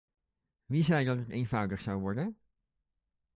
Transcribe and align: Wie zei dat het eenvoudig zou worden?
Wie 0.67 0.83
zei 0.83 1.03
dat 1.05 1.17
het 1.17 1.29
eenvoudig 1.29 1.81
zou 1.81 1.99
worden? 1.99 2.37